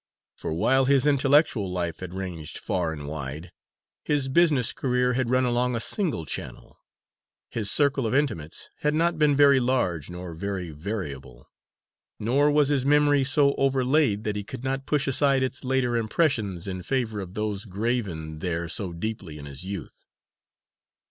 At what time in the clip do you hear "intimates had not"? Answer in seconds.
8.15-9.19